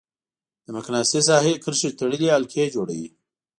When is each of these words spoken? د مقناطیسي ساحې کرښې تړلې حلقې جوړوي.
د 0.65 0.67
مقناطیسي 0.75 1.21
ساحې 1.27 1.53
کرښې 1.63 1.89
تړلې 1.99 2.27
حلقې 2.35 2.65
جوړوي. 2.75 3.09